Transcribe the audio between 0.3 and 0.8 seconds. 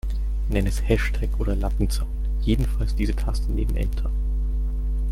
Nenn